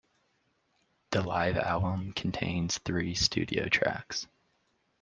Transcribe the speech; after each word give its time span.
The 1.11 1.21
live 1.21 1.57
album 1.57 2.13
contains 2.13 2.79
three 2.79 3.13
studio 3.13 3.67
tracks. 3.69 4.25